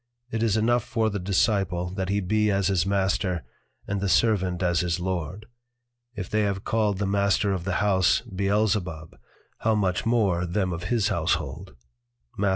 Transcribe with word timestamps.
_It 0.33 0.41
is 0.41 0.57
enough 0.57 0.83
for 0.83 1.11
the 1.11 1.19
Disciple 1.19 1.91
that 1.91 2.09
he 2.09 2.21
be 2.21 2.49
as 2.49 2.69
his 2.69 2.87
Master, 2.87 3.43
and 3.87 4.01
the 4.01 4.09
Servant 4.09 4.63
as 4.63 4.79
his 4.79 4.99
Lord: 4.99 5.45
If 6.15 6.27
they 6.27 6.41
have 6.41 6.63
called 6.63 6.97
the 6.97 7.05
Master 7.05 7.53
of 7.53 7.65
the 7.65 7.75
House 7.85 8.21
Beelzebub, 8.21 9.15
how 9.59 9.75
much 9.75 10.03
more 10.07 10.47
them 10.47 10.73
of 10.73 10.85
his 10.85 11.09
Household_, 11.09 11.75
_Matth. 12.39 12.45